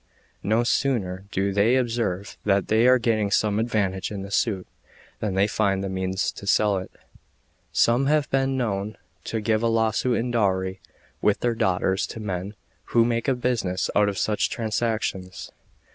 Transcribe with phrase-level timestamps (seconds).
[0.41, 4.65] No sooner do they observe that they are getting some advantage in the suit,
[5.19, 6.89] than they find the means to sell it;
[7.71, 10.79] some have even been known to give a lawsuit in dowry
[11.21, 15.51] with their daughters to men who make a business out of such transactions.